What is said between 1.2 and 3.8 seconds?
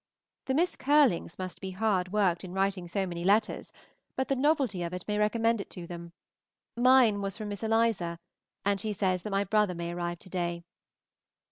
must be hard worked in writing so many letters,